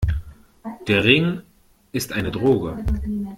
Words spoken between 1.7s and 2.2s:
ist